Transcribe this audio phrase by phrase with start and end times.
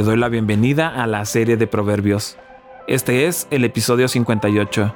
[0.00, 2.38] Te doy la bienvenida a la serie de Proverbios.
[2.88, 4.94] Este es el episodio 58.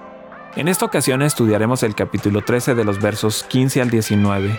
[0.56, 4.58] En esta ocasión estudiaremos el capítulo 13 de los versos 15 al 19.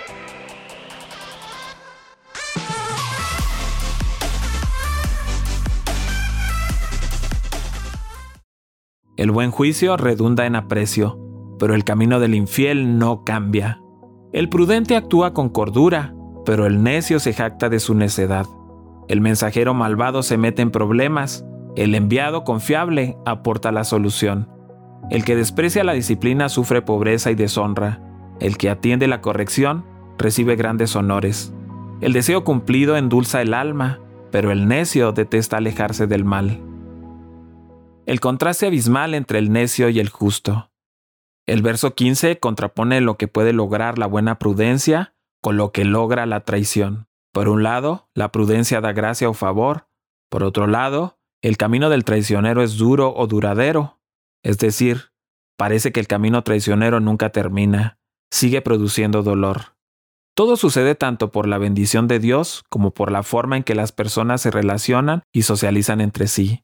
[9.18, 11.18] El buen juicio redunda en aprecio,
[11.58, 13.82] pero el camino del infiel no cambia.
[14.32, 16.14] El prudente actúa con cordura,
[16.46, 18.46] pero el necio se jacta de su necedad.
[19.08, 21.46] El mensajero malvado se mete en problemas,
[21.76, 24.50] el enviado confiable aporta la solución.
[25.12, 28.02] El que desprecia la disciplina sufre pobreza y deshonra.
[28.40, 29.86] El que atiende la corrección
[30.18, 31.54] recibe grandes honores.
[32.02, 34.00] El deseo cumplido endulza el alma,
[34.32, 36.60] pero el necio detesta alejarse del mal.
[38.06, 40.72] El contraste abismal entre el necio y el justo.
[41.46, 46.26] El verso 15 contrapone lo que puede lograr la buena prudencia con lo que logra
[46.26, 47.08] la traición.
[47.36, 49.90] Por un lado, la prudencia da gracia o favor.
[50.30, 54.00] Por otro lado, el camino del traicionero es duro o duradero.
[54.42, 55.12] Es decir,
[55.58, 58.00] parece que el camino traicionero nunca termina,
[58.32, 59.76] sigue produciendo dolor.
[60.34, 63.92] Todo sucede tanto por la bendición de Dios como por la forma en que las
[63.92, 66.64] personas se relacionan y socializan entre sí.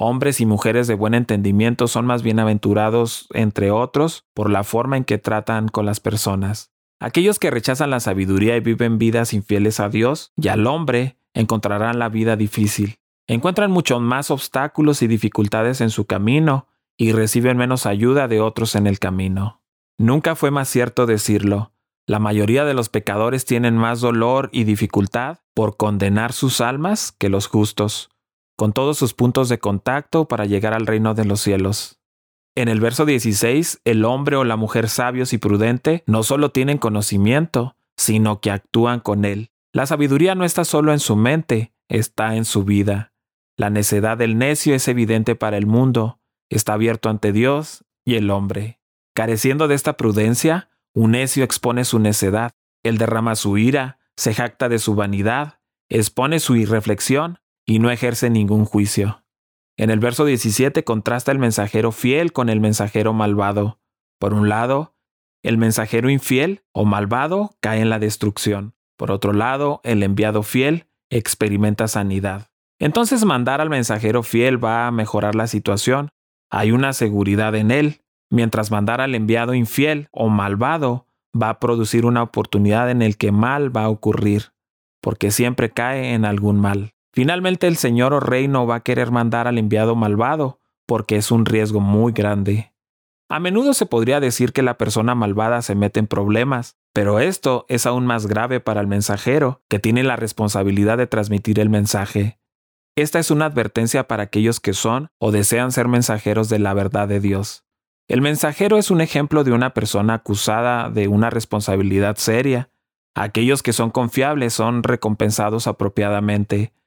[0.00, 5.04] Hombres y mujeres de buen entendimiento son más bienaventurados, entre otros, por la forma en
[5.04, 6.72] que tratan con las personas.
[7.00, 11.98] Aquellos que rechazan la sabiduría y viven vidas infieles a Dios y al hombre encontrarán
[11.98, 12.96] la vida difícil.
[13.26, 18.74] Encuentran muchos más obstáculos y dificultades en su camino y reciben menos ayuda de otros
[18.74, 19.62] en el camino.
[19.98, 21.72] Nunca fue más cierto decirlo.
[22.06, 27.28] La mayoría de los pecadores tienen más dolor y dificultad por condenar sus almas que
[27.28, 28.10] los justos
[28.58, 32.00] con todos sus puntos de contacto para llegar al reino de los cielos.
[32.58, 36.78] En el verso 16, el hombre o la mujer sabios y prudente no solo tienen
[36.78, 39.52] conocimiento, sino que actúan con él.
[39.72, 43.12] La sabiduría no está solo en su mente, está en su vida.
[43.56, 46.18] La necedad del necio es evidente para el mundo,
[46.50, 48.80] está abierto ante Dios y el hombre.
[49.14, 52.50] Careciendo de esta prudencia, un necio expone su necedad,
[52.82, 58.30] él derrama su ira, se jacta de su vanidad, expone su irreflexión y no ejerce
[58.30, 59.22] ningún juicio.
[59.78, 63.78] En el verso 17 contrasta el mensajero fiel con el mensajero malvado.
[64.18, 64.96] Por un lado,
[65.44, 68.74] el mensajero infiel o malvado cae en la destrucción.
[68.96, 72.50] Por otro lado, el enviado fiel experimenta sanidad.
[72.80, 76.10] Entonces mandar al mensajero fiel va a mejorar la situación.
[76.50, 81.06] Hay una seguridad en él, mientras mandar al enviado infiel o malvado
[81.40, 84.52] va a producir una oportunidad en el que mal va a ocurrir,
[85.00, 86.94] porque siempre cae en algún mal.
[87.18, 91.32] Finalmente el señor o rey no va a querer mandar al enviado malvado, porque es
[91.32, 92.72] un riesgo muy grande.
[93.28, 97.66] A menudo se podría decir que la persona malvada se mete en problemas, pero esto
[97.68, 102.38] es aún más grave para el mensajero, que tiene la responsabilidad de transmitir el mensaje.
[102.94, 107.08] Esta es una advertencia para aquellos que son o desean ser mensajeros de la verdad
[107.08, 107.64] de Dios.
[108.06, 112.70] El mensajero es un ejemplo de una persona acusada de una responsabilidad seria.
[113.16, 116.77] Aquellos que son confiables son recompensados apropiadamente,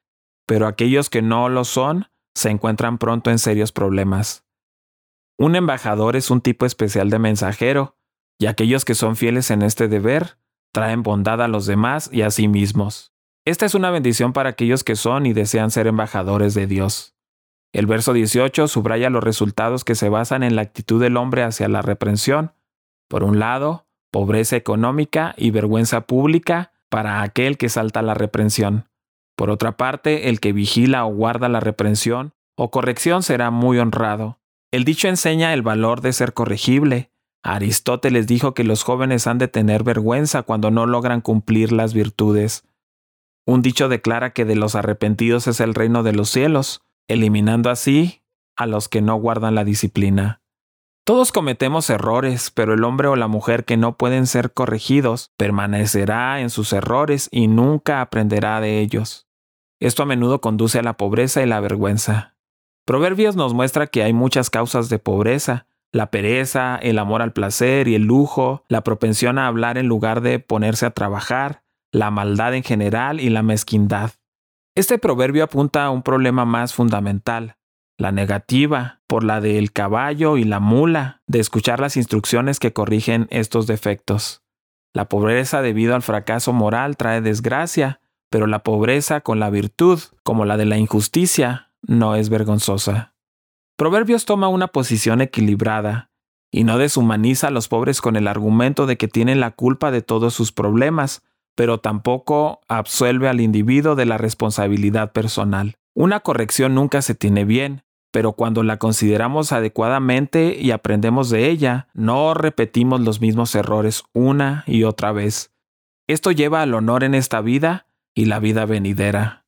[0.46, 4.46] pero aquellos que no lo son se encuentran pronto en serios problemas.
[5.38, 7.97] Un embajador es un tipo especial de mensajero,
[8.40, 10.38] y aquellos que son fieles en este deber
[10.72, 13.13] traen bondad a los demás y a sí mismos.
[13.46, 17.16] Esta es una bendición para aquellos que son y desean ser embajadores de Dios.
[17.74, 21.68] El verso 18 subraya los resultados que se basan en la actitud del hombre hacia
[21.69, 22.53] la reprensión.
[23.07, 28.91] Por un lado, pobreza económica y vergüenza pública para aquel que salta la reprensión.
[29.41, 34.38] Por otra parte, el que vigila o guarda la reprensión o corrección será muy honrado.
[34.72, 37.09] El dicho enseña el valor de ser corregible.
[37.41, 42.68] Aristóteles dijo que los jóvenes han de tener vergüenza cuando no logran cumplir las virtudes.
[43.47, 48.22] Un dicho declara que de los arrepentidos es el reino de los cielos, eliminando así
[48.56, 50.44] a los que no guardan la disciplina.
[51.03, 56.41] Todos cometemos errores, pero el hombre o la mujer que no pueden ser corregidos permanecerá
[56.41, 59.25] en sus errores y nunca aprenderá de ellos.
[59.81, 62.36] Esto a menudo conduce a la pobreza y la vergüenza.
[62.86, 67.88] Proverbios nos muestra que hay muchas causas de pobreza, la pereza, el amor al placer
[67.88, 72.54] y el lujo, la propensión a hablar en lugar de ponerse a trabajar, la maldad
[72.54, 74.12] en general y la mezquindad.
[74.75, 77.57] Este proverbio apunta a un problema más fundamental,
[77.98, 83.27] la negativa, por la del caballo y la mula, de escuchar las instrucciones que corrigen
[83.31, 84.44] estos defectos.
[84.94, 88.00] La pobreza debido al fracaso moral trae desgracia,
[88.31, 93.13] pero la pobreza con la virtud, como la de la injusticia, no es vergonzosa.
[93.75, 96.12] Proverbios toma una posición equilibrada,
[96.50, 100.01] y no deshumaniza a los pobres con el argumento de que tienen la culpa de
[100.01, 101.24] todos sus problemas,
[101.56, 105.75] pero tampoco absuelve al individuo de la responsabilidad personal.
[105.94, 111.89] Una corrección nunca se tiene bien, pero cuando la consideramos adecuadamente y aprendemos de ella,
[111.94, 115.51] no repetimos los mismos errores una y otra vez.
[116.07, 119.46] Esto lleva al honor en esta vida y la vida venidera.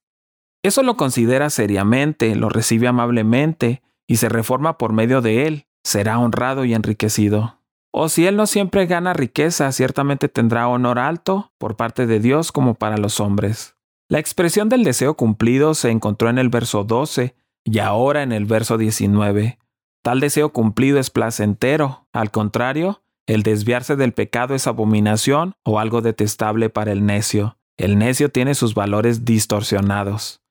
[0.63, 6.19] Eso lo considera seriamente, lo recibe amablemente y se reforma por medio de él, será
[6.19, 7.59] honrado y enriquecido.
[7.91, 12.51] O si él no siempre gana riqueza, ciertamente tendrá honor alto por parte de Dios
[12.51, 13.75] como para los hombres.
[14.09, 18.45] La expresión del deseo cumplido se encontró en el verso 12 y ahora en el
[18.45, 19.59] verso 19.
[20.01, 26.01] Tal deseo cumplido es placentero, al contrario, el desviarse del pecado es abominación o algo
[26.01, 27.57] detestable para el necio.
[27.77, 30.41] El necio tiene sus valores distorsionados.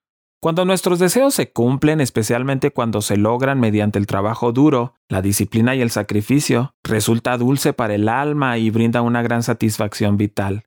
[0.40, 5.76] Cuando nuestros deseos se cumplen, especialmente cuando se logran mediante el trabajo duro, la disciplina
[5.76, 10.64] y el sacrificio, resulta dulce para el alma y brinda una gran satisfacción vital.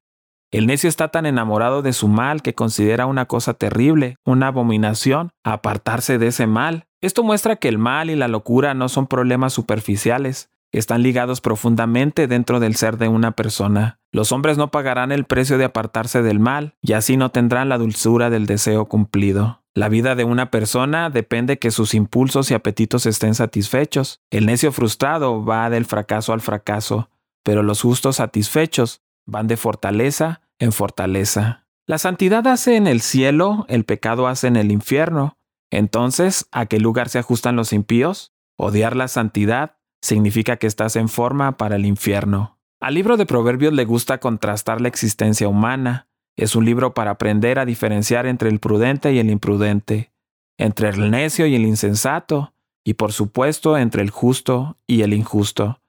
[0.50, 5.32] El necio está tan enamorado de su mal que considera una cosa terrible, una abominación,
[5.44, 6.88] apartarse de ese mal.
[7.02, 12.28] Esto muestra que el mal y la locura no son problemas superficiales, están ligados profundamente
[12.28, 14.00] dentro del ser de una persona.
[14.16, 17.78] Los hombres no pagarán el precio de apartarse del mal, y así no tendrán la
[17.78, 19.62] dulzura del deseo cumplido.
[19.74, 24.22] La vida de una persona depende que sus impulsos y apetitos estén satisfechos.
[24.30, 27.10] El necio frustrado va del fracaso al fracaso,
[27.44, 31.66] pero los justos satisfechos van de fortaleza en fortaleza.
[31.86, 35.38] La santidad hace en el cielo, el pecado hace en el infierno.
[35.72, 38.32] Entonces, ¿a qué lugar se ajustan los impíos?
[38.56, 42.55] Odiar la santidad significa que estás en forma para el infierno.
[42.80, 46.08] Al libro de Proverbios le gusta contrastar la existencia humana.
[46.36, 50.12] Es un libro para aprender a diferenciar entre el prudente y el imprudente,
[50.58, 55.82] entre el necio y el insensato, y por supuesto entre el justo y el injusto.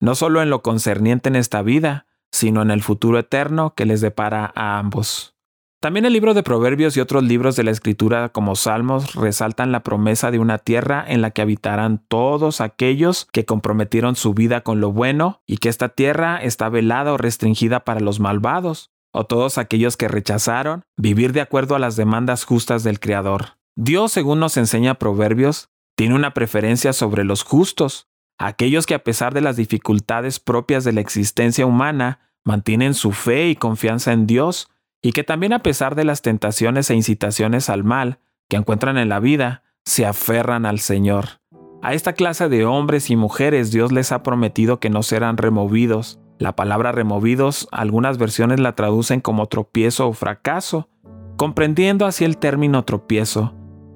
[0.00, 4.00] No solo en lo concerniente en esta vida, sino en el futuro eterno que les
[4.00, 5.37] depara a ambos.
[5.80, 9.84] También el libro de Proverbios y otros libros de la Escritura como Salmos resaltan la
[9.84, 14.80] promesa de una tierra en la que habitarán todos aquellos que comprometieron su vida con
[14.80, 19.56] lo bueno y que esta tierra está velada o restringida para los malvados, o todos
[19.56, 23.56] aquellos que rechazaron vivir de acuerdo a las demandas justas del Creador.
[23.76, 29.32] Dios, según nos enseña Proverbios, tiene una preferencia sobre los justos, aquellos que a pesar
[29.32, 34.68] de las dificultades propias de la existencia humana, mantienen su fe y confianza en Dios,
[35.02, 38.18] y que también a pesar de las tentaciones e incitaciones al mal
[38.48, 41.40] que encuentran en la vida, se aferran al Señor.
[41.82, 46.20] A esta clase de hombres y mujeres Dios les ha prometido que no serán removidos.
[46.38, 50.88] La palabra removidos algunas versiones la traducen como tropiezo o fracaso,
[51.36, 53.54] comprendiendo así el término tropiezo.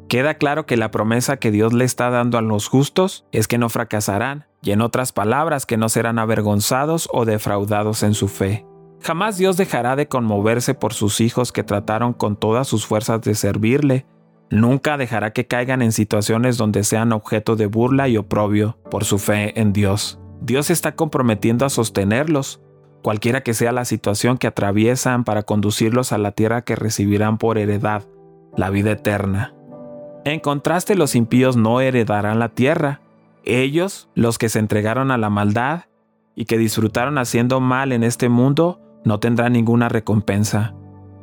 [0.09, 3.59] Queda claro que la promesa que Dios le está dando a los justos es que
[3.59, 8.65] no fracasarán, y en otras palabras que no serán avergonzados o defraudados en su fe.
[9.03, 13.35] Jamás Dios dejará de conmoverse por sus hijos que trataron con todas sus fuerzas de
[13.35, 14.07] servirle.
[14.49, 19.19] Nunca dejará que caigan en situaciones donde sean objeto de burla y oprobio por su
[19.19, 20.21] fe en Dios.
[20.41, 22.61] Dios está comprometiendo a sostenerlos,
[23.03, 27.59] cualquiera que sea la situación que atraviesan para conducirlos a la tierra que recibirán por
[27.59, 28.05] heredad,
[28.57, 29.55] la vida eterna.
[30.25, 33.01] En contraste, los impíos no heredarán la tierra.
[33.45, 35.87] Ellos, los que se entregaron a la maldad
[36.37, 40.75] y que disfrutaron haciendo mal en este mundo, no tendrán ninguna recompensa.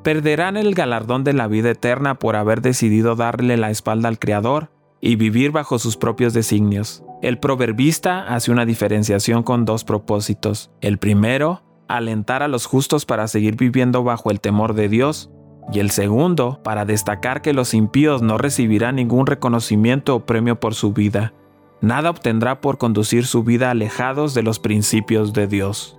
[0.04, 4.72] Perderán el galardón de la vida eterna por haber decidido darle la espalda al Creador
[5.02, 7.04] y vivir bajo sus propios designios.
[7.22, 10.72] El proverbista hace una diferenciación con dos propósitos.
[10.82, 15.30] El primero, alentar a los justos para seguir viviendo bajo el temor de Dios,
[15.72, 20.74] y el segundo, para destacar que los impíos no recibirán ningún reconocimiento o premio por
[20.74, 21.34] su vida.
[21.82, 25.99] Nada obtendrá por conducir su vida alejados de los principios de Dios.